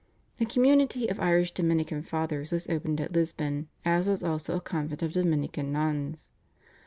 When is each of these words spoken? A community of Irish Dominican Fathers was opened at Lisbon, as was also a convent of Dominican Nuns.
A 0.39 0.45
community 0.45 1.07
of 1.09 1.19
Irish 1.19 1.51
Dominican 1.51 2.01
Fathers 2.01 2.51
was 2.51 2.67
opened 2.67 2.99
at 2.99 3.11
Lisbon, 3.13 3.67
as 3.85 4.09
was 4.09 4.23
also 4.23 4.57
a 4.57 4.59
convent 4.59 5.03
of 5.03 5.11
Dominican 5.11 5.71
Nuns. 5.71 6.31